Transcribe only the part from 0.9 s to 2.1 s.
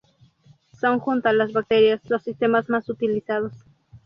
junto con las bacterias